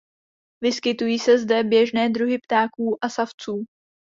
Vyskytují 0.63 1.19
se 1.19 1.37
zde 1.37 1.63
běžné 1.63 2.09
druhy 2.09 2.37
ptáků 2.37 3.05
a 3.05 3.09
savců. 3.09 3.65